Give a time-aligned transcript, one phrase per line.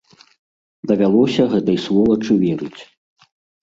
[0.93, 2.77] Давялося гэтай сволачы верыць.